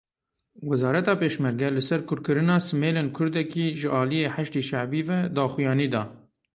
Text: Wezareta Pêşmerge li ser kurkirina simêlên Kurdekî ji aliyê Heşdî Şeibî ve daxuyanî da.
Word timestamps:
Wezareta 0.69 1.13
Pêşmerge 1.21 1.67
li 1.75 1.83
ser 1.87 2.01
kurkirina 2.09 2.57
simêlên 2.67 3.07
Kurdekî 3.15 3.65
ji 3.79 3.87
aliyê 4.01 4.27
Heşdî 4.35 4.61
Şeibî 4.69 5.01
ve 5.09 5.19
daxuyanî 5.35 5.87
da. 5.93 6.03